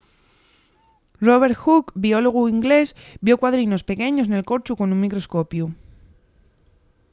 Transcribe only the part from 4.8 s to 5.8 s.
un microscopiu